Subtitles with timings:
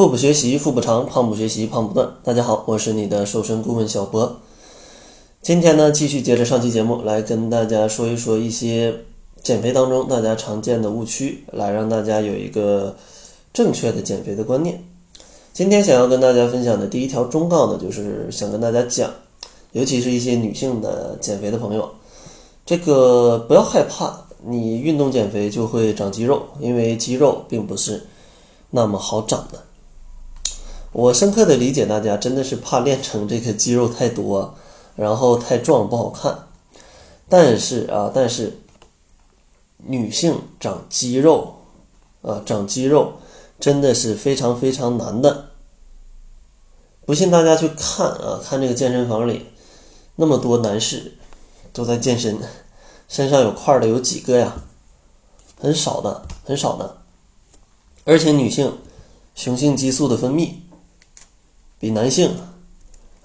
[0.00, 2.10] 腹部学习腹部长，胖不学习胖不断。
[2.24, 4.40] 大家好，我是你的瘦身顾问小博。
[5.42, 8.94] 今天呢，继续接着上期节目来跟大家说一说一些
[9.42, 12.96] 减肥当中大家常见的误区，来让大家有一个
[13.52, 14.82] 正确的减肥的观念。
[15.52, 19.10] 今天想要跟大家分享的第一条忠告呢，就是想跟大家讲，
[19.72, 21.86] 尤其是一些女性的减肥的朋友，
[22.64, 28.02] 这个不要害怕，你运动减肥就会长肌肉，因为肌肉并不是
[28.70, 29.62] 那么好长的。
[30.92, 34.54] 我深刻的理解大家，真的是怕练成这个肌肉太多，
[34.96, 36.48] 然后太壮不好看。
[37.28, 38.58] 但是啊，但是
[39.76, 41.58] 女性长肌肉
[42.22, 43.12] 啊，长肌肉
[43.60, 45.50] 真的是非常非常难的。
[47.06, 49.46] 不信大家去看啊，看这个健身房里
[50.16, 51.12] 那么多男士
[51.72, 52.36] 都在健身，
[53.08, 54.56] 身上有块的有几个呀？
[55.60, 56.96] 很少的，很少的。
[58.04, 58.76] 而且女性
[59.36, 60.54] 雄性激素的分泌。
[61.80, 62.30] 比男性，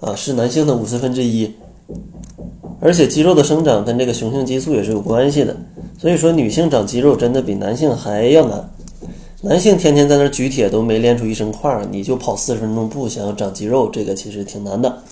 [0.00, 1.52] 啊是男性的五十分之一，
[2.80, 5.54] 而且肌肉的生长跟这个雄性激素也是有关系的，
[6.00, 8.72] 所以说女性长肌肉真的比男性还要难。
[9.42, 15.02] 男性天天在那举铁都没练出一身块儿，你就跑四十分钟步想要长肌肉，这个其实挺难的。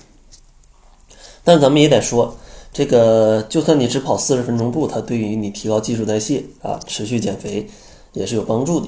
[1.43, 2.35] 但咱们也得说，
[2.73, 7.67] 这个就算你只跑四十分钟步，它对于你提高基础代谢啊、持续减肥
[8.13, 8.87] 也是有帮助的。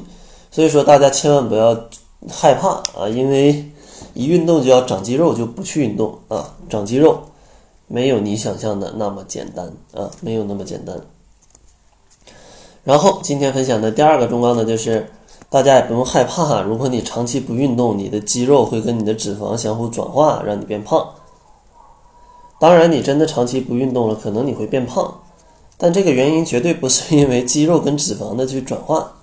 [0.50, 1.88] 所以说大家千万不要
[2.28, 3.64] 害怕啊，因为。
[4.14, 6.56] 一运动就要长肌肉，就不去运动啊！
[6.70, 7.20] 长肌肉
[7.88, 11.00] 没有你想象的那么简单啊，没有那么简单。
[12.84, 15.10] 然后今天分享的第二个忠告呢，就是
[15.50, 21.06] 大家也不用害怕，如果你长期不运动，你的肌肉会跟你的脂肪相互转化，让你变胖。
[22.60, 25.22] 当然，你真的长期不运动了，可能你会变胖，
[25.78, 29.14] 但这个原因绝对不是因为肌肉跟脂肪的去转化，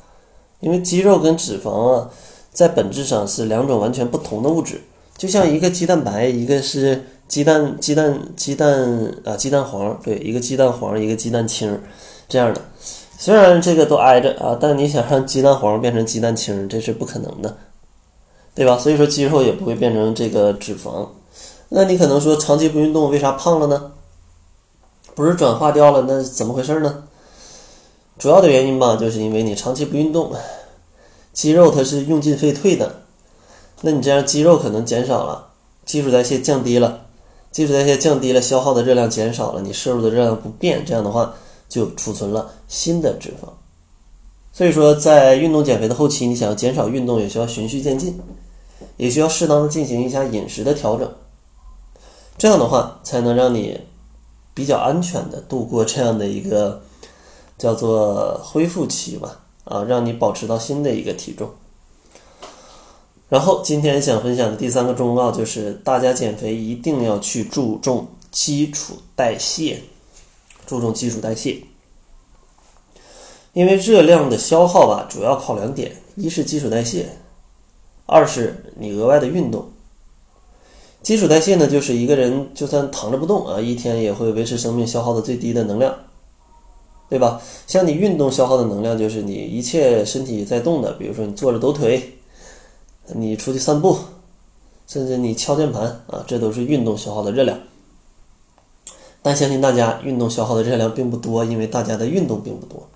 [0.60, 2.10] 因为肌肉跟脂肪啊。
[2.54, 4.80] 在本质上是两种完全不同的物质，
[5.18, 11.78] 就像一个鸡蛋白，一个是鸡蛋鸡蛋鸡蛋啊鸡蛋黄，对，一个鸡蛋黄，一个鸡蛋清，
[12.28, 12.60] 这样的。
[13.18, 17.56] 虽然这个都挨着啊，但你想让鸡蛋黄变成鸡蛋清，这是不可能的，
[18.54, 18.78] 对吧？
[18.78, 21.08] 所以说肌肉也不会变成这个脂肪。
[21.70, 23.90] 那你可能说长期不运动为啥胖了呢？
[25.16, 27.04] 不是转化掉了，那怎么回事呢？
[28.16, 30.32] 主要的原因吧，就是因为你长期不运动。
[31.34, 33.02] 肌肉它是用进废退的，
[33.82, 35.48] 那你这样肌肉可能减少了，
[35.84, 37.06] 基础代谢降低了，
[37.50, 41.34] 基础代谢降低了，消耗的热量减少了，你摄入的热量不变，这样的话
[41.68, 43.48] 就储存了新的脂肪。
[44.52, 48.16] 所以说，在运动减肥的后期，你想要减少运动，也需要循序渐进，
[48.96, 51.12] 也需要适当的进行一下饮食的调整，
[52.38, 53.80] 这样的话才能让你
[54.54, 56.80] 比较安全的度过这样的一个
[57.58, 59.40] 叫做恢复期吧。
[59.64, 61.50] 啊，让你保持到新的一个体重。
[63.28, 69.80] 然后今天想分享的第三个忠告就是，大家减肥一定要去注重基础代谢，
[70.66, 71.62] 注重基础代谢。
[73.52, 77.08] 因为热量的消耗吧，主要靠两点：一是基础代谢，
[78.06, 79.68] 二是你额外的运动。
[81.02, 85.94] 基础代谢呢，就是一个人就算躺着不动啊，一天也会维持生命消耗的最低的能量。
[87.14, 87.40] 对吧？
[87.68, 92.18] 像你运动消耗的能量，就是你一切身体在动的，比如说你坐着抖腿，
[93.06, 93.96] 你出去散步，
[94.88, 97.56] 甚至你敲键盘啊，这都是运动消耗的热量。
[99.22, 102.88] 但相信大家运动消耗的热量并不多，因为大家的运动并不多。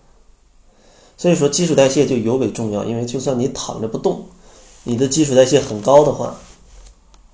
[1.17, 4.25] 所以说基础代谢就尤为重要，因为就算你躺着不动，
[4.83, 6.35] 你的基础代谢很高的话，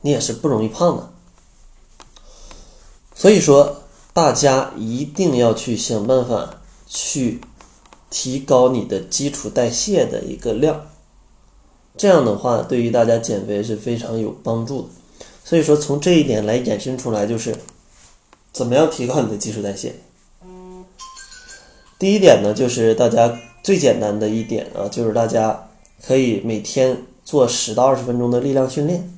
[0.02, 1.10] 你也是不容易胖的。
[3.14, 3.74] 所以说
[4.12, 6.56] 大家一定要去想办法。
[6.94, 7.41] 去
[8.09, 10.87] 提高你的基础代谢的一个量，
[11.97, 14.88] 这样的话对于大家减肥是非常有帮助的。
[15.43, 17.56] 所以说从这一点来衍生出来，就是
[18.53, 19.97] 怎么样提高你的基础代谢。
[21.99, 25.69] 第一点呢，就是大家最简单的一点啊，就是大家
[26.06, 29.12] 可以每天做十到二十分钟的力量训练，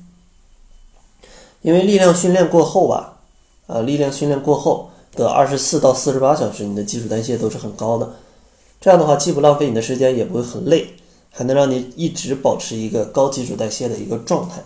[1.61, 3.19] 因为力量训练过后吧，
[3.67, 4.89] 啊，力量训练过后。
[5.17, 8.13] 的二十四到四十八小时，你的基础代谢都是很高的。
[8.79, 10.93] 这样的话，既不浪费你的时间，也不会很累，
[11.31, 14.63] 还能让你一直保持一个高基础代谢的一个状态。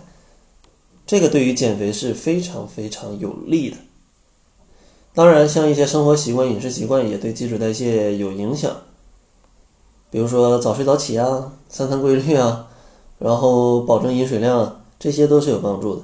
[1.06, 3.76] 这个对于减肥是非常非常有利的。
[5.14, 8.70] 当然，像一些生活习惯、饮食习惯也对基础代谢有影响，
[10.10, 12.68] 比如说早睡早起啊、三餐规律啊，
[13.18, 16.02] 然后保证饮水量啊，这些都是有帮助的。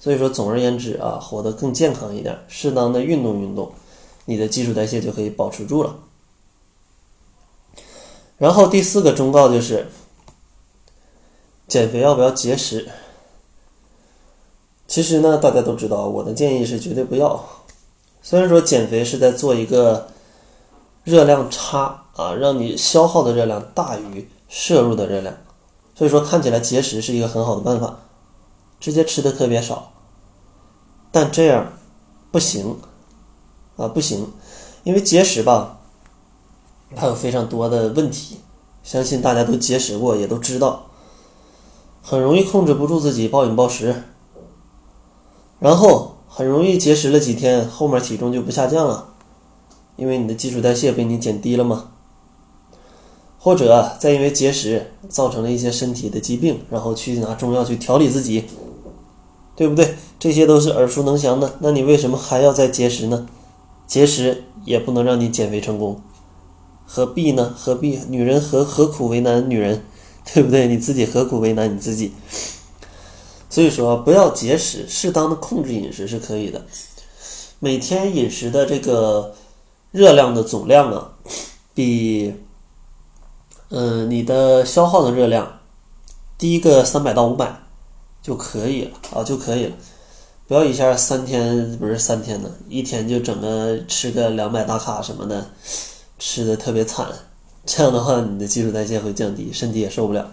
[0.00, 3.70] 所以说，总而言之啊，活得更健康一点，适当的运动运动，
[4.24, 5.94] 你的基础代谢就可以保持住了。
[8.38, 9.88] 然后第四个忠告就是，
[11.68, 12.88] 减肥要不要节食？
[14.88, 17.44] 其实呢，大家都知道，我的建议是绝对不要。
[18.22, 20.08] 虽然说减肥是在做一个
[21.04, 25.36] 热量差啊，让你消耗的热量大于摄入的热量，
[25.94, 27.98] 所以说看起来节食是一个很好的办法，
[28.80, 29.92] 直接吃的特别少。
[31.12, 31.74] 但这样
[32.32, 32.76] 不行
[33.76, 34.32] 啊，不行，
[34.82, 35.78] 因为节食吧，
[36.96, 38.40] 它有非常多的问题，
[38.82, 40.86] 相信大家都节食过，也都知道，
[42.02, 44.02] 很容易控制不住自己暴饮暴食，
[45.60, 46.16] 然后。
[46.32, 49.14] 很容易节食了几天，后面体重就不下降了，
[49.96, 51.90] 因为你的基础代谢被你减低了嘛。
[53.36, 58.44] 或者再因为节食造成了一些身体的疾病，然后去拿中药去调理自己，
[59.60, 59.94] 对不对？
[60.18, 61.58] 这些都是耳熟能详的。
[61.58, 63.26] 那你为什么还要再节食呢？
[63.86, 66.00] 节食也不能让你减肥成功，
[66.86, 67.54] 何必呢？
[67.54, 68.00] 何必？
[68.08, 69.84] 女人何何苦为难女人，
[70.32, 70.66] 对不对？
[70.66, 72.14] 你自己何苦为难你自己？
[73.50, 76.64] 所以说，不要节食，适当的控制饮食是可以的。
[77.58, 79.34] 每天饮食的这个
[79.90, 81.10] 热量的总量啊，
[81.74, 82.32] 比
[83.68, 85.58] 嗯你的消耗的热量
[86.38, 87.60] 低个三百到五百
[88.22, 89.72] 就可以了啊，就可以了。
[90.46, 95.46] 不要一下三天不是三天呢，一天就整个吃个两百大卡什么的，
[96.18, 97.06] 吃的特别惨。
[97.64, 100.32] 这样的话，你的基础代谢会降低，身体也受不了。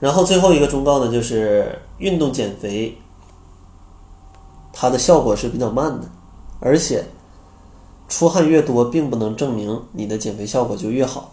[0.00, 2.98] 然后最后一个忠告呢，就是运动减肥，
[4.72, 6.08] 它的效果是比较慢的，
[6.60, 7.04] 而且
[8.08, 11.32] 出汗越多，并不能证明你的减肥效果就越好。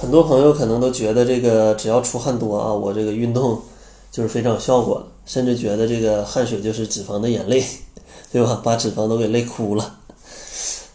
[0.00, 3.60] 很多朋友可能都觉得这个只要出汗多啊，我这个运动
[4.12, 7.64] 就是非常有效果的甚至觉得这个汗水就是脂肪的眼泪，
[8.30, 8.60] 对吧？
[8.62, 9.98] 把脂肪都给累哭了。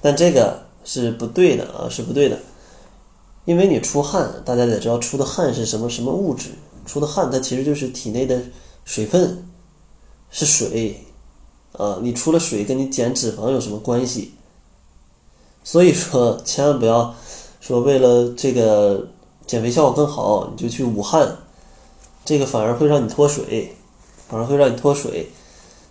[0.02, 2.40] 但这个是不对的啊，是不对的。
[3.44, 6.52] 因为你出汗，大家得知道出的汗是什么什么物质？
[6.86, 8.42] 出的汗它其实就是体内的
[8.86, 9.46] 水分，
[10.32, 11.06] 是水，
[11.74, 14.34] 啊，你出了水跟你减脂肪有什么关系？
[15.62, 17.14] 所以说千万不要
[17.66, 19.08] 说为了这个
[19.48, 21.38] 减肥效果更好，你就去武汉，
[22.26, 23.74] 这个反而会让你脱水，
[24.28, 25.30] 反而会让你脱水。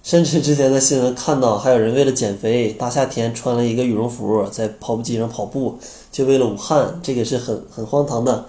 [0.02, 5.78] 甚至之前在新闻看到，还有人为了减肥，大夏天穿了一个羽绒服在跑步机上跑步，
[6.10, 8.44] 就为了武汉，这个是很很荒唐的，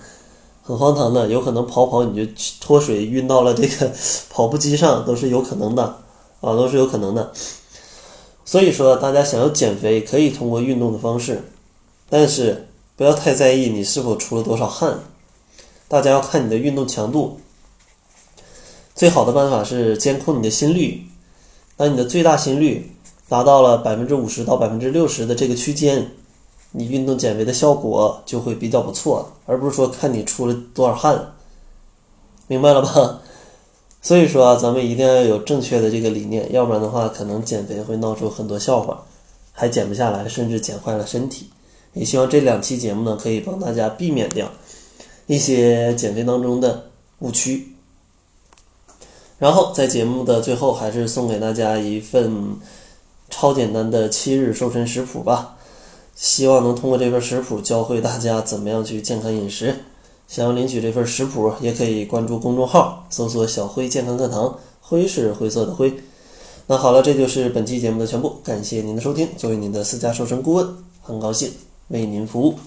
[0.61, 2.29] 很荒唐的，有可能跑跑你就
[2.59, 3.89] 脱水晕到了这个
[4.29, 5.83] 跑步机上，都是有可能的
[6.41, 7.31] 啊，都是有可能的。
[8.43, 11.41] 所以说，大家想要减肥，可以通过运动的方式，
[12.09, 14.99] 但是不要太在意你是否出了多少汗，
[15.87, 17.39] 大家要看你的运动强度。
[18.93, 21.03] 最好的办法是监控你的心率。
[21.75, 22.95] 当你的最大心率
[23.27, 26.11] 达到了百分之五十到百分之六十的这个区间，
[26.71, 31.33] 你运动减肥的效果就会比较不错，而不是说看你出了多少汗，
[32.45, 33.21] 明白了吧？
[34.03, 39.03] 所以说啊，咱们一定要有正确的这个理念，要不然的话，可能减肥会闹出很多笑话，
[39.51, 41.49] 还减不下来，甚至减坏了身体。
[41.93, 44.51] 也希望这两期节目呢，可以帮大家避免掉
[45.27, 47.69] 一些减肥当中的误区。
[49.39, 52.55] 然后在节目的最后，还是送给大家一份
[53.29, 55.57] 超简单的七日瘦身食谱吧。
[56.15, 59.75] 希望能通过这份食谱教会大家怎么样去健康饮食。
[60.27, 65.93] 想要领取这份食谱，也可以关注公众号，搜索“小辉健康课堂”，辉是灰色的灰。
[66.67, 69.27] 那好了，这就是本期节目的全部，感谢您的收听。
[69.37, 71.51] 作为您的私家瘦身顾问，很高兴
[71.89, 72.57] 为您服务。